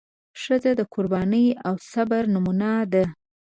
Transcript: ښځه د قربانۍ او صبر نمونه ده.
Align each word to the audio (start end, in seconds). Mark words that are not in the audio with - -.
ښځه 0.41 0.71
د 0.75 0.81
قربانۍ 0.93 1.47
او 1.67 1.73
صبر 1.91 2.23
نمونه 2.33 2.69
ده. 2.93 3.03